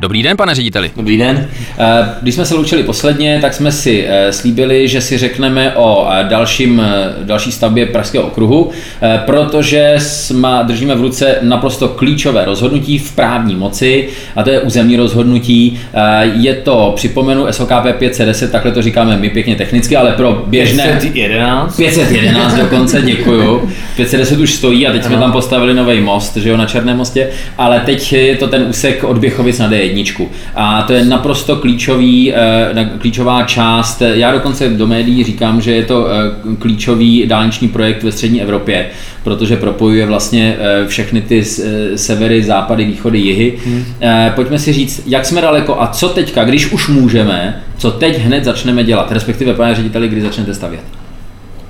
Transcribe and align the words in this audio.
Dobrý 0.00 0.22
den, 0.22 0.36
pane 0.36 0.54
řediteli. 0.54 0.90
Dobrý 0.96 1.16
den. 1.16 1.48
Eh, 1.78 1.84
když 2.22 2.34
jsme 2.34 2.44
se 2.44 2.54
loučili 2.54 2.82
posledně, 2.82 3.38
tak 3.40 3.54
jsme 3.54 3.72
si 3.72 4.04
eh, 4.08 4.32
slíbili, 4.32 4.88
že 4.88 5.00
si 5.00 5.18
řekneme 5.18 5.72
o 5.76 6.08
eh, 6.10 6.24
dalším, 6.24 6.82
další 7.22 7.52
stavbě 7.52 7.86
Pražského 7.86 8.24
okruhu, 8.24 8.70
protože 9.26 9.94
jsme, 9.98 10.48
držíme 10.62 10.94
v 10.94 11.00
ruce 11.00 11.36
naprosto 11.40 11.88
klíčové 11.88 12.44
rozhodnutí 12.44 12.98
v 12.98 13.12
právní 13.12 13.54
moci, 13.54 14.08
a 14.36 14.42
to 14.42 14.50
je 14.50 14.60
územní 14.60 14.96
rozhodnutí. 14.96 15.80
Je 16.34 16.54
to, 16.54 16.92
připomenu, 16.96 17.46
SOKP 17.50 17.86
510, 17.98 18.52
takhle 18.52 18.72
to 18.72 18.82
říkáme 18.82 19.16
my 19.16 19.30
pěkně 19.30 19.56
technicky, 19.56 19.96
ale 19.96 20.12
pro 20.12 20.44
běžné... 20.46 20.82
511. 20.82 21.76
511 21.76 22.54
dokonce, 22.54 23.02
děkuju. 23.02 23.70
510 23.96 24.38
už 24.38 24.54
stojí 24.54 24.86
a 24.86 24.92
teď 24.92 25.00
ano. 25.00 25.10
jsme 25.10 25.20
tam 25.20 25.32
postavili 25.32 25.74
nový 25.74 26.00
most, 26.00 26.36
že 26.36 26.48
jo, 26.48 26.56
na 26.56 26.66
Černém 26.66 26.96
mostě, 26.96 27.28
ale 27.58 27.80
teď 27.80 28.12
je 28.12 28.36
to 28.36 28.46
ten 28.46 28.66
úsek 28.68 29.04
od 29.04 29.18
Běchovic 29.18 29.58
na 29.58 29.70
D1 29.70 29.89
jedničku. 29.90 30.30
A 30.54 30.82
to 30.82 30.92
je 30.92 31.04
naprosto 31.04 31.56
klíčový, 31.56 32.32
eh, 32.34 32.90
klíčová 32.98 33.42
část. 33.42 34.02
Já 34.02 34.32
dokonce 34.32 34.68
do 34.68 34.86
médií 34.86 35.24
říkám, 35.24 35.60
že 35.60 35.72
je 35.72 35.84
to 35.84 36.06
eh, 36.06 36.56
klíčový 36.58 37.26
dálniční 37.26 37.68
projekt 37.68 38.02
ve 38.02 38.12
střední 38.12 38.42
Evropě, 38.42 38.86
protože 39.24 39.56
propojuje 39.56 40.06
vlastně 40.06 40.56
eh, 40.58 40.86
všechny 40.86 41.20
ty 41.22 41.44
severy, 41.94 42.42
západy, 42.42 42.84
východy, 42.84 43.18
jihy. 43.18 43.58
Hmm. 43.66 43.84
Pojďme 44.34 44.58
si 44.58 44.72
říct, 44.72 45.02
jak 45.06 45.26
jsme 45.26 45.40
daleko 45.40 45.82
a 45.82 45.86
co 45.86 46.08
teďka, 46.08 46.44
když 46.44 46.72
už 46.72 46.88
můžeme, 46.88 47.62
co 47.78 47.90
teď 47.90 48.18
hned 48.18 48.44
začneme 48.44 48.84
dělat, 48.84 49.12
respektive 49.12 49.54
pane 49.54 49.74
řediteli, 49.74 50.08
kdy 50.08 50.20
začnete 50.20 50.54
stavět? 50.54 50.99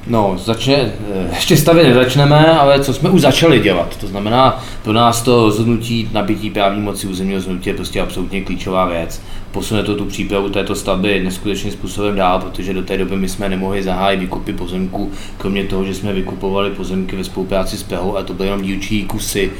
No, 0.06 0.38
začne, 0.38 0.74
eh, 0.74 1.34
ještě 1.34 1.56
stavět 1.56 1.88
nezačneme, 1.88 2.58
ale 2.58 2.80
co 2.80 2.94
jsme 2.94 3.10
už 3.10 3.20
začali 3.20 3.60
dělat. 3.60 3.96
To 3.96 4.06
znamená, 4.06 4.62
pro 4.82 4.92
nás 4.92 5.22
to 5.22 5.44
rozhodnutí 5.44 6.08
nabití 6.12 6.50
právní 6.50 6.82
moci 6.82 7.06
územního 7.06 7.38
rozhodnutí 7.38 7.68
je 7.70 7.74
prostě 7.74 8.00
absolutně 8.00 8.40
klíčová 8.40 8.84
věc. 8.86 9.22
Posune 9.52 9.82
to 9.82 9.94
tu 9.94 10.04
přípravu 10.04 10.48
této 10.48 10.74
stavby 10.74 11.20
neskutečným 11.24 11.72
způsobem 11.72 12.16
dál, 12.16 12.40
protože 12.40 12.74
do 12.74 12.82
té 12.82 12.98
doby 12.98 13.16
my 13.16 13.28
jsme 13.28 13.48
nemohli 13.48 13.82
zahájit 13.82 14.20
výkupy 14.20 14.52
pozemků, 14.52 15.12
kromě 15.38 15.64
toho, 15.64 15.84
že 15.84 15.94
jsme 15.94 16.12
vykupovali 16.12 16.70
pozemky 16.70 17.16
ve 17.16 17.24
spolupráci 17.24 17.76
s 17.76 17.82
Prahou 17.82 18.16
a 18.16 18.22
to 18.22 18.34
byly 18.34 18.48
jenom 18.48 18.62
dílčí 18.62 19.04
kusy 19.04 19.50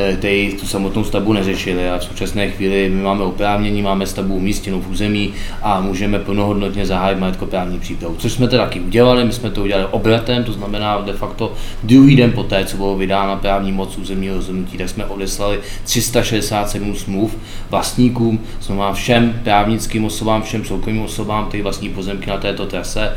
Eh, 0.00 0.16
který 0.16 0.56
tu 0.60 0.66
samotnou 0.66 1.04
stavbu 1.04 1.32
neřešili 1.32 1.90
a 1.90 1.98
v 1.98 2.04
současné 2.04 2.50
chvíli 2.50 2.90
my 2.94 3.02
máme 3.02 3.24
oprávnění, 3.24 3.82
máme 3.82 4.06
stavbu 4.06 4.34
umístěnou 4.34 4.80
v 4.80 4.90
území 4.90 5.32
a 5.62 5.80
můžeme 5.80 6.18
plnohodnotně 6.18 6.86
zahájit 6.86 7.18
majetkoprávní 7.18 7.78
přípravu. 7.78 8.16
Což 8.18 8.32
jsme 8.32 8.48
teda 8.48 8.64
taky 8.64 8.80
udělali, 8.80 9.24
my 9.24 9.32
jsme 9.32 9.50
to 9.50 9.62
udělali 9.62 9.86
obratem, 9.90 10.44
to 10.44 10.52
znamená 10.52 11.00
de 11.00 11.12
facto 11.12 11.52
druhý 11.82 12.16
den 12.16 12.32
poté, 12.32 12.64
co 12.64 12.76
bylo 12.76 12.96
vydána 12.96 13.36
právní 13.36 13.72
moc 13.72 13.98
územního 13.98 14.36
rozhodnutí, 14.36 14.78
tak 14.78 14.88
jsme 14.88 15.04
odeslali 15.04 15.60
367 15.84 16.94
smluv 16.96 17.36
vlastníkům, 17.70 18.40
znamená 18.60 18.92
všem 18.92 19.27
právnickým 19.44 20.04
osobám, 20.04 20.42
všem 20.42 20.64
soukromým 20.64 21.02
osobám, 21.02 21.46
které 21.46 21.62
vlastní 21.62 21.88
pozemky 21.88 22.30
na 22.30 22.36
této 22.36 22.66
trase 22.66 23.12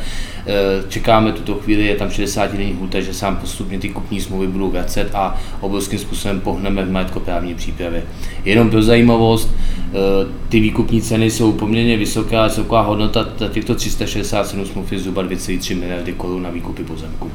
Eh, 0.46 0.84
čekáme 0.90 1.32
tuto 1.32 1.56
chvíli, 1.56 1.86
je 1.86 1.96
tam 1.96 2.10
60 2.10 2.52
denní 2.52 2.74
hůta, 2.74 3.02
že 3.02 3.14
sám 3.14 3.38
postupně 3.38 3.80
ty 3.80 3.90
kupní 3.90 4.22
smlouvy 4.22 4.48
budou 4.48 4.70
vracet 4.70 5.10
a 5.14 5.38
obrovským 5.60 6.00
způsobem 6.00 6.42
pohneme 6.42 6.86
v 6.86 6.92
majetkoprávní 6.92 7.56
přípravě. 7.56 8.04
Jenom 8.46 8.70
pro 8.70 8.84
zajímavost, 8.84 9.52
eh, 9.54 9.92
ty 10.50 10.60
výkupní 10.60 11.02
ceny 11.02 11.32
jsou 11.32 11.52
poměrně 11.52 11.98
vysoká, 11.98 12.50
celková 12.50 12.82
hodnota 12.82 13.28
těchto 13.50 13.76
367 13.76 14.66
smluv 14.66 14.92
je 14.92 15.00
zhruba 15.00 15.22
2,3 15.22 15.76
miliardy 15.76 16.14
korun 16.14 16.44
na 16.44 16.50
výkupy 16.50 16.84
pozemku. 16.84 17.32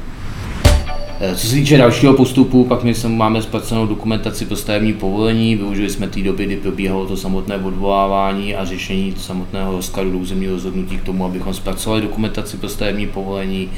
Eh, 1.19 1.35
co 1.35 1.47
se 1.47 1.55
týče 1.55 1.77
dalšího 1.77 2.13
postupu, 2.13 2.65
pak 2.65 2.83
my 2.83 2.93
máme 3.07 3.41
zpracovanou 3.41 3.87
dokumentaci 3.87 4.45
pro 4.45 4.55
stavební 4.55 4.93
povolení, 4.93 5.55
využili 5.55 5.89
jsme 5.89 6.07
té 6.07 6.21
doby, 6.21 6.45
kdy 6.45 6.57
probíhalo 6.57 7.05
to 7.05 7.17
samotné 7.17 7.55
odvolávání 7.55 8.55
a 8.55 8.65
řešení 8.65 9.13
samotného 9.17 9.71
rozkladu 9.71 10.11
do 10.11 10.17
územního 10.17 10.53
rozhodnutí 10.53 10.97
k 10.97 11.03
tomu, 11.03 11.25
abychom 11.25 11.53
zpracovali 11.53 12.01
dokumentaci 12.01 12.57
pro 12.57 12.69
stavební 12.69 13.07
povolení. 13.07 13.69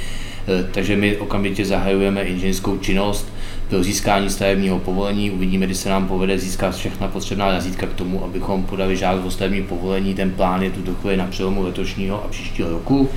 Eh, 0.48 0.68
takže 0.72 0.96
my 0.96 1.18
okamžitě 1.18 1.66
zahajujeme 1.66 2.24
inženýrskou 2.24 2.78
činnost 2.78 3.34
pro 3.70 3.84
získání 3.84 4.30
stavebního 4.30 4.80
povolení. 4.80 5.32
Uvidíme, 5.32 5.66
kdy 5.66 5.76
se 5.76 5.90
nám 5.90 6.08
povede 6.08 6.38
získat 6.38 6.76
všechna 6.76 7.08
potřebná 7.08 7.52
razítka 7.52 7.88
k 7.88 7.94
tomu, 7.94 8.24
abychom 8.24 8.64
podali 8.64 8.98
žádost 8.98 9.26
o 9.26 9.32
stavební 9.32 9.64
povolení. 9.64 10.14
Ten 10.14 10.32
plán 10.32 10.64
je 10.64 10.70
tuto 10.70 10.94
chvíli 10.94 11.18
na 11.18 11.26
přelomu 11.26 11.64
letošního 11.64 12.24
a 12.24 12.28
příštího 12.28 12.70
roku. 12.70 13.10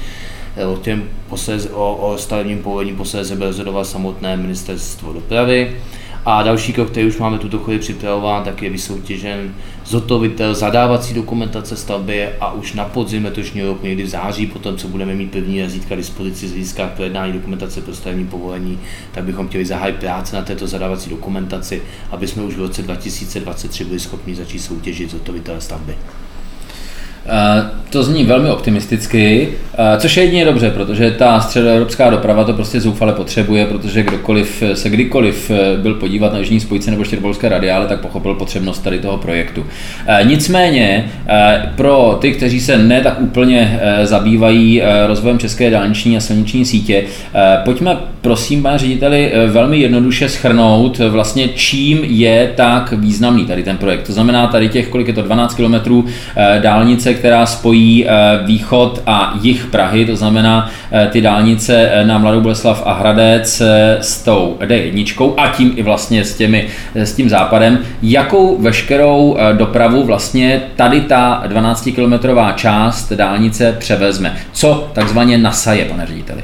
Eh, 0.56 0.66
o, 0.66 0.76
těm 0.76 1.08
posléze, 1.28 1.70
o, 1.70 1.96
o 1.96 2.18
stavebním 2.18 2.58
povolení 2.58 2.96
posléze 2.96 3.34
bude 3.34 3.46
rozhodovat 3.46 3.84
samotné 3.84 4.36
ministerstvo 4.36 5.12
dopravy. 5.12 5.76
A 6.24 6.42
další 6.42 6.72
krok, 6.72 6.90
který 6.90 7.06
už 7.06 7.18
máme 7.18 7.38
tuto 7.38 7.58
chvíli 7.58 7.78
připravován, 7.78 8.44
tak 8.44 8.62
je 8.62 8.70
vysoutěžen 8.70 9.54
zhotovitel 9.86 10.54
zadávací 10.54 11.14
dokumentace 11.14 11.76
stavby 11.76 12.28
a 12.41 12.52
už 12.52 12.72
na 12.72 12.84
podzim 12.84 13.24
letošního 13.24 13.68
roku, 13.68 13.86
někdy 13.86 14.02
v 14.02 14.08
září, 14.08 14.46
potom 14.46 14.76
co 14.76 14.88
budeme 14.88 15.14
mít 15.14 15.30
první 15.30 15.62
razítka 15.62 15.96
dispozici 15.96 16.48
z 16.48 16.50
hlediska 16.50 16.86
projednání 16.86 17.32
dokumentace 17.32 17.80
pro 17.80 17.94
stavební 17.94 18.26
povolení, 18.26 18.78
tak 19.12 19.24
bychom 19.24 19.48
chtěli 19.48 19.64
zahájit 19.64 19.96
práce 19.96 20.36
na 20.36 20.42
této 20.42 20.66
zadávací 20.66 21.10
dokumentaci, 21.10 21.82
aby 22.10 22.28
jsme 22.28 22.42
už 22.42 22.54
v 22.54 22.60
roce 22.60 22.82
2023 22.82 23.84
byli 23.84 24.00
schopni 24.00 24.34
začít 24.34 24.58
soutěžit 24.58 25.10
zhotovitele 25.10 25.60
stavby. 25.60 25.94
Eh, 27.26 27.81
to 27.92 28.03
zní 28.03 28.25
velmi 28.25 28.50
optimisticky, 28.50 29.48
eh, 29.75 30.00
což 30.00 30.16
je 30.16 30.25
jedině 30.25 30.44
dobře, 30.44 30.70
protože 30.70 31.10
ta 31.10 31.41
středoevropská 31.41 32.10
doprava 32.10 32.44
to 32.44 32.53
prostě 32.53 32.80
zoufale 32.80 33.12
potřebuje, 33.12 33.66
protože 33.66 34.03
kdokoliv 34.03 34.62
se 34.75 34.91
kdykoliv 34.91 35.50
eh, 35.50 35.76
byl 35.76 35.94
podívat 35.94 36.32
na 36.32 36.38
Jižní 36.38 36.60
spojice 36.60 36.91
nebo 36.91 37.04
Štěrbolské 37.04 37.48
radiále, 37.48 37.86
tak 37.86 38.00
pochopil 38.00 38.34
potřebnost 38.34 38.84
tady 38.84 38.98
toho 38.98 39.16
projektu. 39.16 39.66
Nicméně 40.25 41.12
pro 41.76 42.19
ty, 42.20 42.32
kteří 42.32 42.60
se 42.60 42.78
ne 42.78 43.00
tak 43.00 43.20
úplně 43.20 43.80
zabývají 44.03 44.82
rozvojem 45.06 45.38
české 45.38 45.70
dálniční 45.70 46.16
a 46.16 46.20
silniční 46.20 46.64
sítě, 46.64 47.04
pojďme 47.64 47.97
prosím, 48.20 48.62
pane 48.62 48.78
řediteli, 48.78 49.32
velmi 49.47 49.78
jednoduše 49.78 50.28
schrnout 50.28 50.98
vlastně, 50.98 51.48
čím 51.48 52.04
je 52.04 52.53
tak 52.56 52.92
významný 52.92 53.47
tady 53.47 53.62
ten 53.62 53.76
projekt. 53.76 54.06
To 54.06 54.12
znamená 54.12 54.47
tady 54.47 54.69
těch, 54.69 54.88
kolik 54.88 55.09
je 55.09 55.14
to, 55.14 55.22
12 55.22 55.54
kilometrů 55.54 56.04
dálnice, 56.60 57.14
která 57.14 57.47
spojí 57.47 57.81
eh, 57.82 58.10
východ 58.44 59.03
a 59.06 59.38
jih 59.43 59.66
Prahy, 59.66 60.06
to 60.06 60.16
znamená 60.16 60.70
eh, 60.91 61.09
ty 61.12 61.20
dálnice 61.20 61.91
eh, 61.93 62.04
na 62.04 62.19
Mladou 62.19 62.41
Boleslav 62.41 62.82
a 62.87 62.93
Hradec 62.93 63.62
s 64.00 64.22
tou 64.22 64.56
D1 64.60 65.34
a 65.37 65.48
tím 65.48 65.72
i 65.76 65.82
vlastně 65.82 66.25
s, 66.25 66.37
těmi, 66.37 66.69
s 66.94 67.15
tím 67.15 67.28
západem. 67.28 67.78
Jakou 68.03 68.62
veškerou 68.62 69.37
dopravu 69.53 70.04
vlastně 70.04 70.62
tady 70.76 71.00
ta 71.00 71.44
12-kilometrová 71.47 72.54
část 72.54 73.12
dálnice 73.12 73.76
převezme? 73.78 74.37
Co 74.53 74.88
takzvaně 74.92 75.38
nasaje, 75.38 75.84
pane 75.84 76.06
řediteli? 76.06 76.42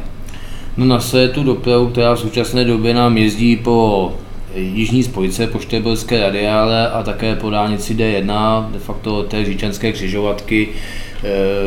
No 0.77 0.85
nasaje 0.85 1.29
tu 1.29 1.45
dopravu, 1.45 1.87
která 1.87 2.15
v 2.15 2.21
současné 2.21 2.65
době 2.65 2.95
nám 2.95 3.19
jezdí 3.19 3.57
po 3.57 4.13
jižní 4.55 5.03
spojice 5.03 5.47
po 5.47 5.59
Štebelské 5.59 6.21
radiále 6.21 6.91
a 6.91 7.03
také 7.03 7.37
po 7.37 7.51
dálnici 7.51 7.95
D1, 7.95 8.67
de 8.73 8.79
facto 8.79 9.23
té 9.23 9.45
říčanské 9.45 9.93
křižovatky 9.93 10.69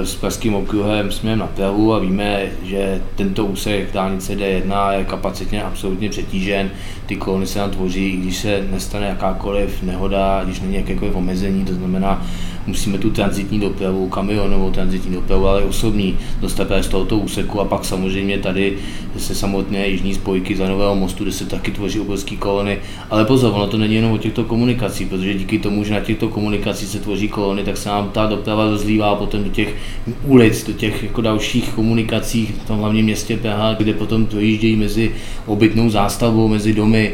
s 0.04 0.16
Pražským 0.16 0.56
okruhem 0.56 1.12
směrem 1.12 1.40
na 1.40 1.48
Prahu 1.48 1.94
a 1.94 2.00
víme, 2.00 2.46
že 2.64 3.02
tento 3.16 3.46
úsek 3.46 3.94
dálnice 3.94 4.36
D1 4.36 4.92
je 4.92 5.04
kapacitně 5.04 5.64
absolutně 5.64 6.10
přetížen. 6.10 6.70
Ty 7.06 7.16
kolony 7.16 7.48
se 7.48 7.60
nám 7.60 7.70
tvoří, 7.70 8.12
když 8.12 8.38
se 8.38 8.66
nestane 8.72 9.08
jakákoliv 9.08 9.84
nehoda, 9.84 10.42
když 10.44 10.62
není 10.62 10.76
jakékoliv 10.76 11.16
omezení, 11.16 11.66
to 11.66 11.74
znamená 11.74 12.26
musíme 12.68 12.98
tu 12.98 13.10
transitní 13.10 13.60
dopravu, 13.60 14.10
kamionovou 14.10 14.72
transitní 14.72 15.14
dopravu, 15.16 15.48
ale 15.48 15.64
osobní 15.64 16.18
dostat 16.42 16.68
z 16.82 16.88
tohoto 16.88 17.18
úseku 17.18 17.62
a 17.62 17.66
pak 17.66 17.86
samozřejmě 17.86 18.38
tady 18.38 18.78
se 19.18 19.36
samotné 19.36 19.88
jižní 19.88 20.14
spojky 20.14 20.56
za 20.56 20.68
Nového 20.68 20.96
mostu, 20.96 21.24
kde 21.24 21.32
se 21.32 21.46
taky 21.46 21.72
tvoří 21.72 22.00
obrovské 22.00 22.36
kolony. 22.36 22.80
Ale 23.10 23.26
pozor, 23.26 23.52
ono 23.56 23.68
to 23.68 23.78
není 23.78 23.96
jenom 23.96 24.12
o 24.12 24.18
těchto 24.18 24.44
komunikacích, 24.44 25.08
protože 25.08 25.34
díky 25.34 25.60
tomu, 25.60 25.84
že 25.84 25.94
na 25.94 26.00
těchto 26.00 26.28
komunikacích 26.28 26.88
se 26.88 27.00
tvoří 27.00 27.28
kolony, 27.28 27.64
tak 27.64 27.78
se 27.78 27.90
nám 27.90 28.10
ta 28.10 28.26
doprava 28.26 28.70
rozlívá 28.70 29.16
potom 29.16 29.44
do 29.44 29.50
těch 29.50 29.76
ulic, 30.24 30.68
do 30.68 30.74
těch 30.74 31.04
jako 31.04 31.22
dalších 31.22 31.70
komunikací 31.70 32.46
v 32.64 32.68
tom 32.68 32.80
hlavním 32.80 33.06
městě 33.06 33.38
Praha, 33.38 33.74
kde 33.74 33.94
potom 33.94 34.26
projíždějí 34.26 34.76
mezi 34.76 35.12
obytnou 35.46 35.90
zástavbou, 35.90 36.48
mezi 36.48 36.74
domy, 36.74 37.14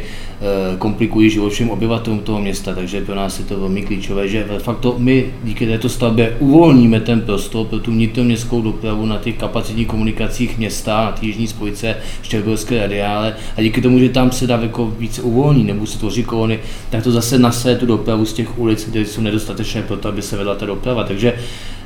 komplikují 0.80 1.30
život 1.30 1.50
všem 1.50 1.69
obyvatelům 1.69 2.19
toho 2.19 2.42
města, 2.42 2.75
takže 2.75 3.06
pro 3.06 3.16
nás 3.16 3.39
je 3.39 3.45
to 3.45 3.60
velmi 3.60 3.81
klíčové, 3.81 4.28
že 4.28 4.44
de 4.44 4.60
facto 4.60 4.95
my 4.98 5.34
díky 5.44 5.66
této 5.66 5.89
stavbě 5.89 6.36
uvolníme 6.39 7.00
ten 7.00 7.22
prostor 7.22 7.68
pro 7.68 7.80
tu 7.80 7.92
vnitroměstskou 7.92 8.62
dopravu 8.62 9.06
na 9.06 9.18
těch 9.18 9.38
kapacitních 9.38 9.88
komunikacích 9.88 10.57
města, 10.57 11.06
na 11.06 11.12
té 11.12 11.25
jižní 11.25 11.48
spojice 11.48 11.95
Štěrborské 12.22 12.80
radiále 12.80 13.36
a 13.57 13.62
díky 13.62 13.81
tomu, 13.81 14.00
že 14.00 14.10
tam 14.10 14.31
se 14.31 14.48
dá 14.48 14.60
jako 14.62 14.94
více 15.00 15.22
uvolní 15.22 15.63
nebo 15.63 15.86
se 15.86 16.00
tvoří 16.00 16.24
kolony, 16.24 16.60
tak 16.90 17.04
to 17.04 17.12
zase 17.12 17.40
nase 17.40 17.75
tu 17.75 17.86
dopravu 17.86 18.25
z 18.25 18.33
těch 18.33 18.60
ulic, 18.60 18.83
které 18.83 19.06
jsou 19.06 19.22
nedostatečné 19.22 19.81
pro 19.81 19.98
to, 19.98 20.10
aby 20.10 20.22
se 20.22 20.38
vedla 20.38 20.56
ta 20.56 20.66
doprava. 20.66 21.04
Takže 21.04 21.33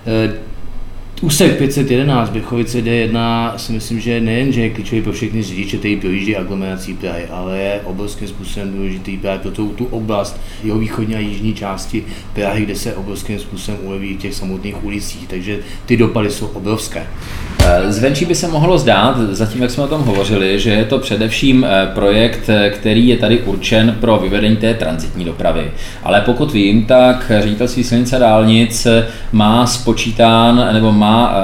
eh, 0.05 0.33
Úsek 1.21 1.57
511 1.57 2.29
Běchovice 2.29 2.81
D1 2.81 3.55
si 3.55 3.71
myslím, 3.71 3.99
že 3.99 4.21
nejen, 4.21 4.51
že 4.51 4.61
je 4.61 4.69
klíčový 4.69 5.01
pro 5.01 5.13
všechny 5.13 5.43
řidiče, 5.43 5.77
kteří 5.77 5.95
projíždí 5.95 6.35
aglomerací 6.35 6.93
Prahy, 6.93 7.25
ale 7.25 7.59
je 7.59 7.81
obrovským 7.83 8.27
způsobem 8.27 8.73
důležitý 8.73 9.17
právě 9.17 9.39
pro 9.39 9.51
tu, 9.51 9.69
tu 9.69 9.85
oblast 9.85 10.41
jeho 10.63 10.79
východní 10.79 11.15
a 11.15 11.19
jižní 11.19 11.53
části 11.53 12.05
Prahy, 12.33 12.65
kde 12.65 12.75
se 12.75 12.95
obrovským 12.95 13.39
způsobem 13.39 13.79
uleví 13.83 14.13
v 14.13 14.19
těch 14.19 14.33
samotných 14.35 14.83
ulicích, 14.83 15.27
takže 15.27 15.59
ty 15.85 15.97
dopady 15.97 16.31
jsou 16.31 16.47
obrovské. 16.47 17.07
Eh, 17.65 17.91
zvenčí 17.91 18.25
by 18.25 18.35
se 18.35 18.47
mohlo 18.47 18.77
zdát, 18.77 19.17
zatím 19.17 19.61
jak 19.61 19.71
jsme 19.71 19.83
o 19.83 19.87
tom 19.87 20.01
hovořili, 20.01 20.59
že 20.59 20.69
je 20.69 20.85
to 20.85 20.99
především 20.99 21.65
eh, 21.65 21.87
projekt, 21.93 22.49
eh, 22.49 22.69
který 22.69 23.07
je 23.07 23.17
tady 23.17 23.39
určen 23.39 23.97
pro 23.99 24.17
vyvedení 24.17 24.55
té 24.55 24.73
transitní 24.73 25.25
dopravy. 25.25 25.71
Ale 26.03 26.21
pokud 26.21 26.53
vím, 26.53 26.85
tak 26.85 27.31
ředitelství 27.39 27.83
silnice 27.83 28.19
dálnic 28.19 28.87
má 29.31 29.65
spočítán 29.65 30.69
nebo 30.73 30.91
má 30.91 31.35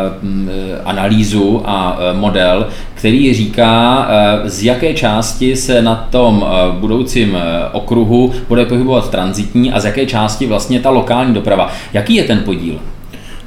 analýzu 0.86 1.62
a 1.66 2.00
model, 2.14 2.68
který 2.94 3.34
říká, 3.34 4.08
z 4.46 4.64
jaké 4.64 4.94
části 4.94 5.56
se 5.56 5.82
na 5.82 6.08
tom 6.10 6.46
budoucím 6.80 7.38
okruhu 7.72 8.34
bude 8.48 8.66
pohybovat 8.66 9.10
transitní 9.10 9.72
a 9.72 9.80
z 9.80 9.86
jaké 9.86 10.06
části 10.06 10.46
vlastně 10.46 10.80
ta 10.80 10.90
lokální 10.90 11.34
doprava. 11.34 11.72
Jaký 11.94 12.16
je 12.16 12.24
ten 12.24 12.40
podíl? 12.40 12.80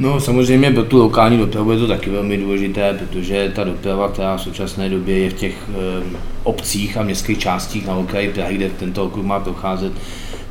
No 0.00 0.20
samozřejmě 0.20 0.70
pro 0.70 0.84
tu 0.84 0.98
lokální 0.98 1.38
dopravu 1.38 1.72
je 1.72 1.78
to 1.78 1.86
taky 1.86 2.10
velmi 2.10 2.36
důležité, 2.36 2.94
protože 2.94 3.52
ta 3.54 3.64
doprava, 3.64 4.08
která 4.08 4.36
v 4.36 4.42
současné 4.42 4.88
době 4.88 5.18
je 5.18 5.30
v 5.30 5.34
těch 5.34 5.54
e, 5.54 6.02
obcích 6.42 6.96
a 6.96 7.02
městských 7.02 7.38
částích 7.38 7.86
na 7.86 7.94
okraji 7.94 8.32
Prahy, 8.32 8.56
kde 8.56 8.70
tento 8.70 9.04
okruh 9.04 9.24
má 9.24 9.40
procházet, 9.40 9.92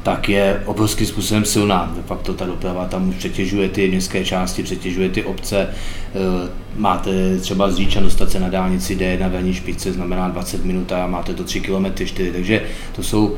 tak 0.03 0.29
je 0.29 0.63
obrovským 0.65 1.07
způsobem 1.07 1.45
silná. 1.45 1.93
De 1.95 2.01
facto 2.01 2.33
ta 2.33 2.45
doprava 2.45 2.85
tam 2.85 3.09
už 3.09 3.15
přetěžuje 3.15 3.69
ty 3.69 3.87
městské 3.87 4.25
části, 4.25 4.63
přetěžuje 4.63 5.09
ty 5.09 5.23
obce. 5.23 5.67
Eh, 5.67 6.49
máte 6.75 7.37
třeba 7.37 7.71
z 7.71 7.75
Říčan 7.75 8.03
dostat 8.03 8.31
se 8.31 8.39
na 8.39 8.49
dálnici 8.49 8.95
D 8.95 9.17
na 9.17 9.27
velní 9.27 9.53
špičce, 9.53 9.93
znamená 9.93 10.29
20 10.29 10.65
minut 10.65 10.91
a 10.91 11.07
máte 11.07 11.33
to 11.33 11.43
3 11.43 11.61
km 11.61 12.05
4, 12.05 12.31
takže 12.31 12.63
to 12.95 13.03
jsou 13.03 13.37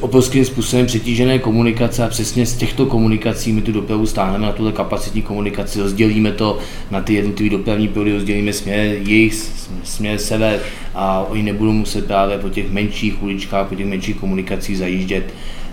obrovským 0.00 0.44
způsobem 0.44 0.86
přetížené 0.86 1.38
komunikace 1.38 2.04
a 2.04 2.08
přesně 2.08 2.46
z 2.46 2.56
těchto 2.56 2.86
komunikací 2.86 3.52
my 3.52 3.62
tu 3.62 3.72
dopravu 3.72 4.06
stáhneme 4.06 4.46
na 4.46 4.52
tuhle 4.52 4.72
kapacitní 4.72 5.22
komunikaci, 5.22 5.80
rozdělíme 5.80 6.32
to 6.32 6.58
na 6.90 7.00
ty 7.00 7.14
jednotlivé 7.14 7.50
dopravní 7.50 7.88
proudy, 7.88 8.12
rozdělíme 8.12 8.52
směr 8.52 8.78
jejich, 8.80 9.34
směr 9.84 10.18
sever 10.18 10.60
a 10.94 11.26
oni 11.28 11.42
nebudou 11.42 11.72
muset 11.72 12.06
právě 12.06 12.38
po 12.38 12.48
těch 12.48 12.70
menších 12.70 13.22
uličkách, 13.22 13.66
po 13.66 13.74
těch 13.74 13.86
menších 13.86 14.16
komunikacích 14.16 14.78
zajíždět 14.78 15.24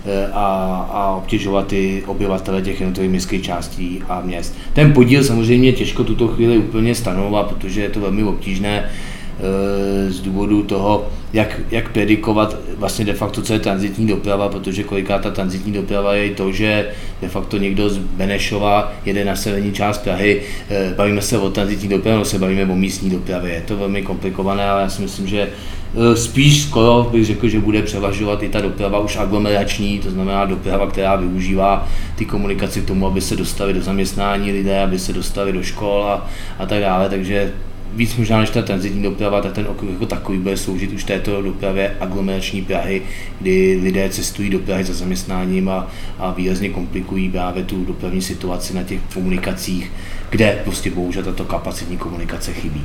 Eh, 0.04 0.26
a, 0.32 0.46
a 0.92 1.14
obtěžovat 1.16 1.66
ty 1.66 2.02
obyvatele 2.06 2.62
těch 2.62 2.80
jednotlivých 2.80 3.10
městských 3.10 3.42
částí 3.42 4.02
a 4.08 4.20
měst. 4.20 4.56
Ten 4.72 4.92
podíl 4.92 5.24
samozřejmě 5.24 5.72
těžko 5.72 6.04
tuto 6.04 6.28
chvíli 6.28 6.58
úplně 6.58 6.94
stanovat, 6.94 7.46
protože 7.46 7.80
je 7.80 7.88
to 7.88 8.00
velmi 8.00 8.24
obtížné 8.24 8.84
eh, 8.84 10.10
z 10.10 10.20
důvodu 10.20 10.62
toho, 10.62 11.08
jak, 11.32 11.60
jak 11.70 11.92
predikovat 11.92 12.56
vlastně 12.76 13.04
de 13.04 13.14
facto, 13.14 13.42
co 13.42 13.52
je 13.52 13.58
transitní 13.58 14.06
doprava, 14.06 14.48
protože 14.48 14.82
koliká 14.82 15.18
ta 15.18 15.30
transitní 15.30 15.72
doprava 15.72 16.14
je 16.14 16.30
to, 16.30 16.52
že 16.52 16.90
de 17.22 17.28
facto 17.28 17.56
někdo 17.56 17.88
z 17.88 17.98
Benešova 17.98 18.92
jede 19.04 19.24
na 19.24 19.36
severní 19.36 19.72
část 19.72 19.98
Prahy, 19.98 20.42
eh, 20.70 20.94
bavíme 20.96 21.22
se 21.22 21.38
o 21.38 21.50
transitní 21.50 21.88
dopravě, 21.88 22.18
no 22.18 22.24
se 22.24 22.38
bavíme 22.38 22.72
o 22.72 22.76
místní 22.76 23.10
dopravě. 23.10 23.54
Je 23.54 23.60
to 23.60 23.76
velmi 23.76 24.02
komplikované, 24.02 24.70
ale 24.70 24.82
já 24.82 24.88
si 24.88 25.02
myslím, 25.02 25.26
že 25.26 25.48
Eh, 25.94 26.16
spíš 26.16 26.62
skoro 26.62 27.08
bych 27.12 27.26
řekl, 27.26 27.48
že 27.48 27.60
bude 27.60 27.82
převažovat 27.82 28.42
i 28.42 28.48
ta 28.48 28.60
doprava 28.60 28.98
už 28.98 29.16
aglomerační, 29.16 29.98
to 29.98 30.10
znamená 30.10 30.44
doprava, 30.44 30.86
která 30.86 31.16
využívá 31.16 31.88
ty 32.16 32.24
komunikace 32.24 32.80
k 32.80 32.86
tomu, 32.86 33.06
aby 33.06 33.20
se 33.20 33.36
dostali 33.36 33.72
do 33.72 33.82
zaměstnání 33.82 34.52
lidé, 34.52 34.82
aby 34.82 34.98
se 34.98 35.12
dostali 35.12 35.52
do 35.52 35.62
škol 35.62 36.04
a, 36.04 36.26
a 36.58 36.66
tak 36.66 36.80
dále. 36.80 37.08
Takže 37.08 37.52
víc 37.94 38.16
možná 38.16 38.40
než 38.40 38.50
ta 38.50 38.62
transitní 38.62 39.02
doprava, 39.02 39.40
tak 39.40 39.52
ten 39.52 39.66
okruh 39.66 39.90
jako 39.90 40.06
takový 40.06 40.38
bude 40.38 40.56
sloužit 40.56 40.92
už 40.92 41.04
této 41.04 41.42
dopravě 41.42 41.96
aglomerační 42.00 42.62
Prahy, 42.62 43.02
kdy 43.40 43.80
lidé 43.82 44.08
cestují 44.08 44.50
do 44.50 44.58
Prahy 44.58 44.84
za 44.84 44.94
zaměstnáním 44.94 45.68
a, 45.68 45.90
a 46.18 46.32
výrazně 46.32 46.68
komplikují 46.68 47.30
právě 47.30 47.64
tu 47.64 47.84
dopravní 47.84 48.22
situaci 48.22 48.74
na 48.74 48.82
těch 48.82 49.00
komunikacích, 49.14 49.92
kde 50.30 50.58
prostě 50.64 50.90
bohužel 50.90 51.22
tato 51.22 51.44
kapacitní 51.44 51.96
komunikace 51.96 52.52
chybí. 52.52 52.84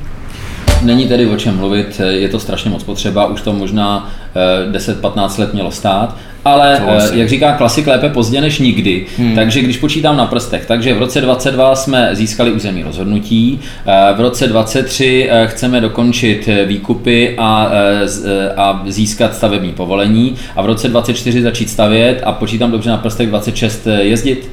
Není 0.82 1.08
tedy 1.08 1.26
o 1.26 1.36
čem 1.36 1.56
mluvit, 1.56 2.00
je 2.08 2.28
to 2.28 2.40
strašně 2.40 2.70
moc 2.70 2.82
potřeba, 2.82 3.26
už 3.26 3.42
to 3.42 3.52
možná 3.52 4.12
10-15 4.72 5.34
eh, 5.36 5.40
let 5.40 5.54
mělo 5.54 5.70
stát, 5.70 6.16
ale 6.46 6.82
eh, 6.86 7.18
jak 7.18 7.28
říká 7.28 7.52
klasik, 7.52 7.86
lépe 7.86 8.08
pozdě 8.08 8.40
než 8.40 8.58
nikdy. 8.58 9.06
Hmm. 9.18 9.34
Takže 9.34 9.60
když 9.60 9.76
počítám 9.76 10.16
na 10.16 10.26
prstech, 10.26 10.66
takže 10.66 10.94
v 10.94 10.98
roce 10.98 11.20
22 11.20 11.74
jsme 11.74 12.08
získali 12.12 12.52
území 12.52 12.82
rozhodnutí, 12.82 13.60
eh, 13.86 14.14
v 14.14 14.20
roce 14.20 14.46
23 14.48 15.30
chceme 15.46 15.80
dokončit 15.80 16.48
výkupy 16.66 17.34
a, 17.38 17.70
a 18.56 18.82
získat 18.86 19.34
stavební 19.34 19.72
povolení 19.72 20.34
a 20.56 20.62
v 20.62 20.66
roce 20.66 20.88
24 20.88 21.42
začít 21.42 21.70
stavět 21.70 22.20
a 22.24 22.32
počítám 22.32 22.70
dobře 22.70 22.90
na 22.90 22.96
prstech 22.96 23.28
26 23.28 23.86
jezdit. 24.00 24.50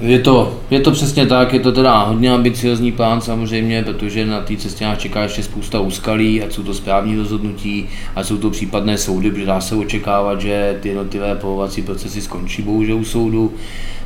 Je 0.00 0.18
to, 0.18 0.60
je 0.70 0.80
to 0.80 0.90
přesně 0.90 1.26
tak, 1.26 1.52
je 1.52 1.60
to 1.60 1.72
teda 1.72 2.02
hodně 2.02 2.32
ambiciozní 2.32 2.92
plán 2.92 3.20
samozřejmě, 3.20 3.82
protože 3.82 4.26
na 4.26 4.40
té 4.40 4.56
cestě 4.56 4.84
nás 4.84 4.98
čeká 4.98 5.22
ještě 5.22 5.42
spousta 5.42 5.80
úskalí, 5.80 6.42
ať 6.42 6.52
jsou 6.52 6.62
to 6.62 6.74
správní 6.74 7.16
rozhodnutí, 7.16 7.88
ať 8.16 8.26
jsou 8.26 8.38
to 8.38 8.50
případné 8.50 8.98
soudy, 8.98 9.30
protože 9.30 9.46
dá 9.46 9.60
se 9.60 9.74
očekávat, 9.74 10.40
že 10.40 10.78
ty 10.80 10.88
jednotlivé 10.88 11.34
povovací 11.34 11.82
procesy 11.82 12.20
skončí 12.20 12.62
bohužel 12.62 12.96
u 12.96 13.04
soudu. 13.04 13.52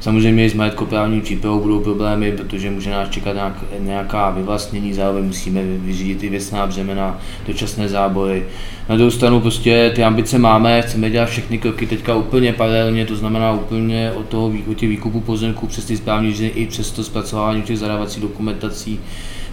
Samozřejmě 0.00 0.50
s 0.50 0.54
majetkoprávním 0.54 1.20
přípravou 1.20 1.60
budou 1.60 1.80
problémy, 1.80 2.32
protože 2.32 2.70
může 2.70 2.90
nás 2.90 3.08
čekat 3.08 3.32
nějak, 3.32 3.64
nějaká 3.78 4.30
vyvlastnění, 4.30 4.92
zároveň 4.92 5.24
musíme 5.24 5.62
vyřídit 5.64 6.22
i 6.22 6.28
věcná 6.28 6.66
břemena, 6.66 7.18
dočasné 7.46 7.88
zábory. 7.88 8.44
Na 8.88 8.96
druhou 8.96 9.10
stranu 9.10 9.40
prostě 9.40 9.92
ty 9.94 10.04
ambice 10.04 10.38
máme, 10.38 10.82
chceme 10.82 11.10
dělat 11.10 11.26
všechny 11.26 11.58
kroky 11.58 11.86
teďka 11.86 12.14
úplně 12.14 12.52
paralelně, 12.52 13.06
to 13.06 13.16
znamená 13.16 13.52
úplně 13.52 14.12
od 14.12 14.28
toho 14.28 14.52
od 14.70 14.74
těch 14.74 14.88
výkupu 14.88 15.20
pozemků 15.20 15.66
přes 15.66 15.84
ty 15.84 15.96
správní 15.96 16.30
řízení 16.30 16.50
i 16.50 16.66
přes 16.66 16.90
to 16.90 17.04
zpracování 17.04 17.62
těch 17.62 17.78
zadávacích 17.78 18.22
dokumentací, 18.22 19.00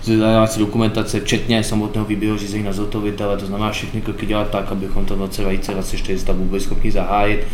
zadávací 0.02 0.60
dokumentace, 0.60 1.20
včetně 1.20 1.64
samotného 1.64 2.08
výběru 2.08 2.38
řízení 2.38 2.64
na 2.64 2.74
zhotovitele, 2.74 3.38
to 3.38 3.46
znamená 3.46 3.72
všechny 3.72 4.02
kroky 4.02 4.26
dělat 4.26 4.50
tak, 4.50 4.72
abychom 4.72 5.06
to 5.06 5.16
v 5.16 5.20
roce 5.20 5.42
2024 5.42 6.20
stavbu 6.20 6.46
byli 6.46 6.62
schopni 6.62 6.92
zahájit. 6.92 7.48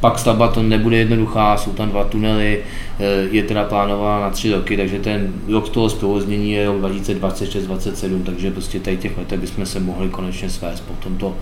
Pak 0.00 0.18
stavba 0.18 0.48
to 0.48 0.62
nebude 0.62 0.96
jednoduchá, 0.96 1.56
jsou 1.56 1.72
tam 1.72 1.90
dva 1.90 2.04
tunely, 2.04 2.60
eh, 2.98 3.04
je 3.30 3.42
teda 3.42 3.64
plánována 3.64 4.20
na 4.20 4.30
tři 4.30 4.52
roky, 4.52 4.76
takže 4.76 4.98
ten 4.98 5.32
rok 5.48 5.68
toho 5.68 5.88
zprovoznění 5.88 6.52
je 6.52 6.66
rok 6.66 6.76
2026-2027, 6.76 8.22
takže 8.22 8.50
prostě 8.50 8.80
tady 8.80 8.96
těch 8.96 9.18
letech 9.18 9.40
bychom 9.40 9.66
se 9.66 9.80
mohli 9.80 10.08
konečně 10.08 10.50
svést 10.50 10.84
po 10.84 10.94
tomto 10.94 11.36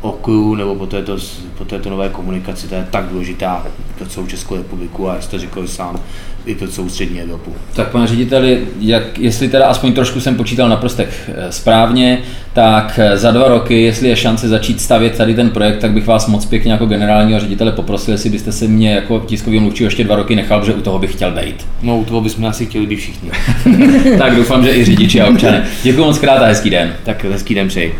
okruhu 0.00 0.54
nebo 0.54 0.74
po 0.74 0.86
této, 0.86 1.16
po 1.58 1.64
této 1.64 1.90
nové 1.90 2.08
komunikaci, 2.08 2.68
to 2.68 2.74
je 2.74 2.86
tak 2.90 3.06
důležitá 3.06 3.66
pro 3.98 4.06
celou 4.06 4.26
Českou 4.26 4.56
republiku 4.56 5.10
a 5.10 5.14
jak 5.14 5.22
jste 5.22 5.38
řekl 5.38 5.66
sám, 5.66 6.00
i 6.46 6.54
pro 6.54 6.68
celou 6.68 6.88
střední 6.88 7.20
Evropu. 7.20 7.52
Tak 7.74 7.88
pane 7.88 8.06
řediteli, 8.06 8.60
jak, 8.80 9.18
jestli 9.18 9.48
teda 9.48 9.66
aspoň 9.66 9.92
trošku 9.92 10.20
jsem 10.20 10.36
počítal 10.36 10.68
na 10.68 10.76
prstech 10.76 11.30
eh, 11.34 11.52
správně, 11.52 12.18
tak 12.52 13.00
eh, 13.02 13.16
za 13.16 13.30
dva 13.30 13.48
roky, 13.48 13.82
jestli 13.82 14.08
je 14.08 14.16
šance 14.16 14.48
začít 14.48 14.80
stavět 14.80 15.16
tady 15.16 15.34
ten 15.34 15.50
projekt, 15.50 15.78
tak 15.78 15.92
bych 15.92 16.06
vás 16.06 16.26
moc 16.26 16.46
pěkně 16.46 16.72
jako 16.72 16.86
generálního 16.86 17.40
ředitele 17.40 17.72
poprosil, 17.72 18.14
jestli 18.14 18.30
byste 18.30 18.52
se 18.52 18.66
mě 18.66 18.92
jako 18.92 19.22
tiskový 19.26 19.60
mluvčí 19.60 19.84
ještě 19.84 20.04
dva 20.04 20.16
roky 20.16 20.36
nechal, 20.36 20.64
že 20.64 20.74
u 20.74 20.80
toho 20.80 20.98
bych 20.98 21.12
chtěl 21.12 21.30
být. 21.30 21.66
No, 21.82 21.98
u 21.98 22.04
toho 22.04 22.20
bychom 22.20 22.44
asi 22.44 22.66
chtěli 22.66 22.86
být 22.86 22.96
všichni. 22.96 23.30
tak 24.18 24.36
doufám, 24.36 24.64
že 24.64 24.76
i 24.76 24.84
řidiči 24.84 25.20
a 25.20 25.26
občané. 25.26 25.64
Děkuji 25.82 26.04
moc 26.04 26.18
krát 26.18 26.42
a 26.42 26.46
hezký 26.46 26.70
den. 26.70 26.94
Tak 27.04 27.24
hezký 27.24 27.54
den 27.54 27.68
přeji. 27.68 27.94